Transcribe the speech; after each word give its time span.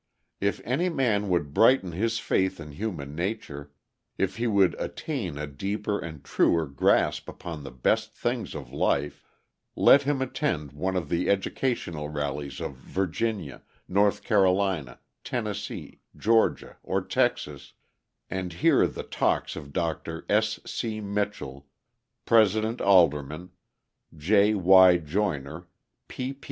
If 0.39 0.61
any 0.65 0.89
man 0.89 1.29
would 1.29 1.53
brighten 1.53 1.91
his 1.91 2.17
faith 2.17 2.59
in 2.59 2.71
human 2.71 3.13
nature, 3.13 3.71
if 4.17 4.37
he 4.37 4.47
would 4.47 4.73
attain 4.79 5.37
a 5.37 5.45
deeper 5.45 5.99
and 5.99 6.23
truer 6.23 6.65
grasp 6.65 7.29
upon 7.29 7.61
the 7.63 7.69
best 7.69 8.15
things 8.15 8.55
of 8.55 8.73
life, 8.73 9.23
let 9.75 10.01
him 10.01 10.19
attend 10.19 10.71
one 10.71 10.95
of 10.95 11.07
the 11.09 11.29
educational 11.29 12.09
rallies 12.09 12.59
of 12.59 12.77
Virginia, 12.77 13.61
North 13.87 14.23
Carolina, 14.23 14.99
Tennessee, 15.23 16.01
Georgia, 16.17 16.77
or 16.81 17.03
Texas, 17.05 17.73
and 18.27 18.53
hear 18.53 18.87
the 18.87 19.03
talks 19.03 19.55
of 19.55 19.71
Dr. 19.71 20.25
S. 20.27 20.59
C. 20.65 20.99
Mitchell, 20.99 21.67
President 22.25 22.81
Alderman, 22.81 23.51
J. 24.17 24.55
Y. 24.55 24.97
Joyner, 24.97 25.67
P. 26.07 26.33
P. 26.33 26.39